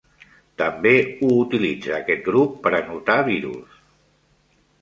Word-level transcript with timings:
També 0.61 0.93
ho 1.27 1.29
utilitza 1.41 1.93
aquest 1.99 2.25
grup 2.31 2.57
per 2.65 2.75
anotar 2.81 3.21
virus. 3.31 3.81